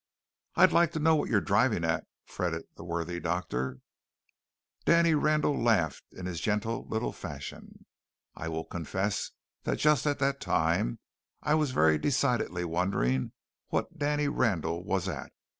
[0.55, 3.81] "I'd like to know what you are driving at!" fretted the worthy doctor.
[4.83, 7.85] Danny Randall laughed in his gentle little fashion.
[8.33, 9.29] I will confess
[9.61, 10.97] that just at that time
[11.43, 13.33] I was very decidedly wondering
[13.67, 15.31] what Danny Randall was at.